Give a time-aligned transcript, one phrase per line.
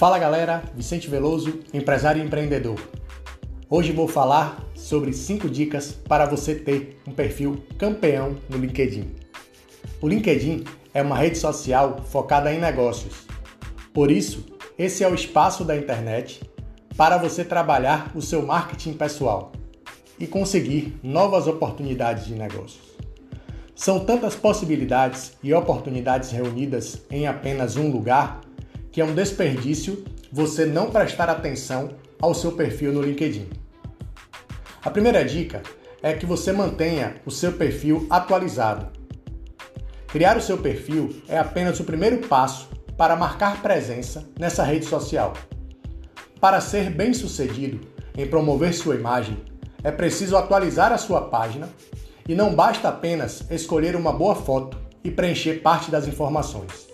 [0.00, 2.80] Fala galera, Vicente Veloso, empresário e empreendedor.
[3.68, 9.14] Hoje vou falar sobre 5 dicas para você ter um perfil campeão no LinkedIn.
[10.00, 13.26] O LinkedIn é uma rede social focada em negócios.
[13.92, 14.46] Por isso,
[14.78, 16.40] esse é o espaço da internet
[16.96, 19.52] para você trabalhar o seu marketing pessoal
[20.18, 22.96] e conseguir novas oportunidades de negócios.
[23.74, 28.40] São tantas possibilidades e oportunidades reunidas em apenas um lugar
[28.92, 31.90] que é um desperdício você não prestar atenção
[32.20, 33.48] ao seu perfil no LinkedIn.
[34.82, 35.62] A primeira dica
[36.02, 38.86] é que você mantenha o seu perfil atualizado.
[40.08, 45.34] Criar o seu perfil é apenas o primeiro passo para marcar presença nessa rede social.
[46.40, 47.80] Para ser bem-sucedido
[48.16, 49.38] em promover sua imagem,
[49.84, 51.68] é preciso atualizar a sua página
[52.28, 56.89] e não basta apenas escolher uma boa foto e preencher parte das informações.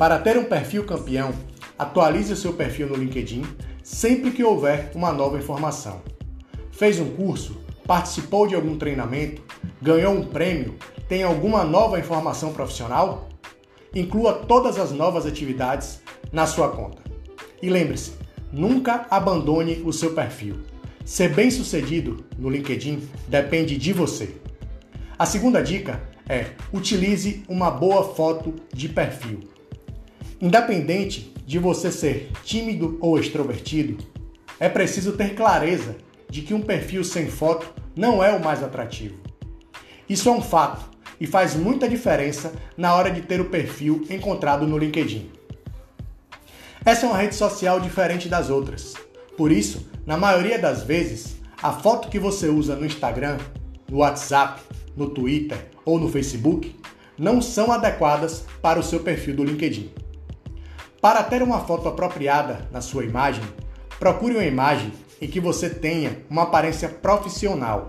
[0.00, 1.30] Para ter um perfil campeão,
[1.78, 3.42] atualize o seu perfil no LinkedIn
[3.82, 6.00] sempre que houver uma nova informação.
[6.72, 7.60] Fez um curso?
[7.86, 9.42] Participou de algum treinamento?
[9.82, 10.76] Ganhou um prêmio?
[11.06, 13.28] Tem alguma nova informação profissional?
[13.94, 16.00] Inclua todas as novas atividades
[16.32, 17.02] na sua conta.
[17.60, 18.14] E lembre-se,
[18.50, 20.62] nunca abandone o seu perfil.
[21.04, 24.34] Ser bem-sucedido no LinkedIn depende de você.
[25.18, 29.59] A segunda dica é utilize uma boa foto de perfil.
[30.40, 34.02] Independente de você ser tímido ou extrovertido,
[34.58, 35.96] é preciso ter clareza
[36.30, 39.18] de que um perfil sem foto não é o mais atrativo.
[40.08, 40.88] Isso é um fato
[41.20, 45.30] e faz muita diferença na hora de ter o perfil encontrado no LinkedIn.
[46.86, 48.94] Essa é uma rede social diferente das outras.
[49.36, 53.36] Por isso, na maioria das vezes, a foto que você usa no Instagram,
[53.90, 54.62] no WhatsApp,
[54.96, 56.74] no Twitter ou no Facebook
[57.18, 59.99] não são adequadas para o seu perfil do LinkedIn.
[61.00, 63.42] Para ter uma foto apropriada na sua imagem,
[63.98, 67.86] procure uma imagem em que você tenha uma aparência profissional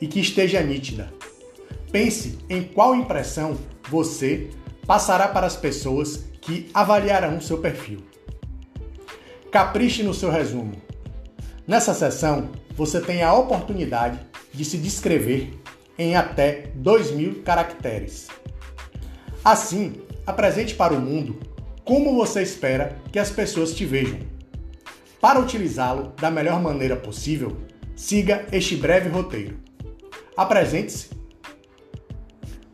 [0.00, 1.12] e que esteja nítida.
[1.90, 3.58] Pense em qual impressão
[3.88, 4.50] você
[4.86, 8.04] passará para as pessoas que avaliarão seu perfil.
[9.50, 10.80] Capriche no seu resumo.
[11.66, 14.18] Nessa sessão, você tem a oportunidade
[14.52, 15.60] de se descrever
[15.98, 18.28] em até 2.000 caracteres.
[19.44, 21.51] Assim, apresente para o mundo
[21.84, 24.20] como você espera que as pessoas te vejam.
[25.20, 27.56] Para utilizá-lo da melhor maneira possível,
[27.94, 29.58] siga este breve roteiro.
[30.36, 31.10] Apresente-se,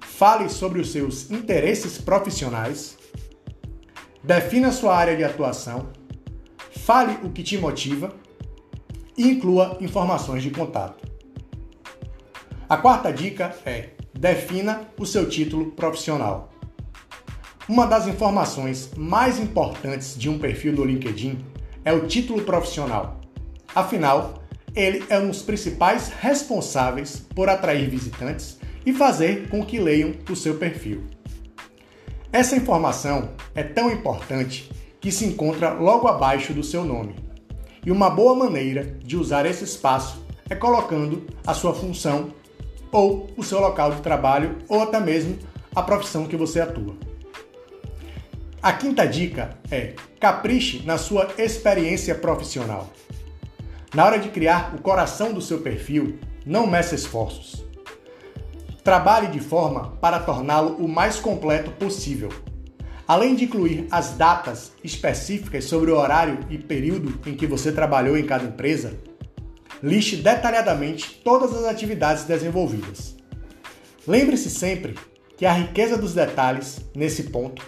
[0.00, 2.96] fale sobre os seus interesses profissionais,
[4.22, 5.90] defina sua área de atuação,
[6.70, 8.14] fale o que te motiva
[9.16, 11.06] e inclua informações de contato.
[12.68, 16.52] A quarta dica é: defina o seu título profissional.
[17.68, 21.38] Uma das informações mais importantes de um perfil no LinkedIn
[21.84, 23.20] é o título profissional.
[23.74, 24.42] Afinal,
[24.74, 30.34] ele é um dos principais responsáveis por atrair visitantes e fazer com que leiam o
[30.34, 31.04] seu perfil.
[32.32, 37.16] Essa informação é tão importante que se encontra logo abaixo do seu nome.
[37.84, 42.32] E uma boa maneira de usar esse espaço é colocando a sua função
[42.90, 45.38] ou o seu local de trabalho ou até mesmo
[45.74, 47.07] a profissão que você atua.
[48.60, 52.90] A quinta dica é capriche na sua experiência profissional.
[53.94, 57.64] Na hora de criar o coração do seu perfil, não meça esforços.
[58.82, 62.30] Trabalhe de forma para torná-lo o mais completo possível.
[63.06, 68.18] Além de incluir as datas específicas sobre o horário e período em que você trabalhou
[68.18, 68.98] em cada empresa,
[69.80, 73.14] liste detalhadamente todas as atividades desenvolvidas.
[74.04, 74.96] Lembre-se sempre
[75.36, 77.62] que a riqueza dos detalhes, nesse ponto,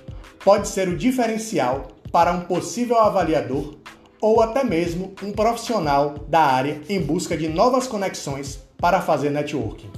[0.45, 3.77] pode ser o diferencial para um possível avaliador
[4.21, 9.91] ou até mesmo um profissional da área em busca de novas conexões para fazer networking.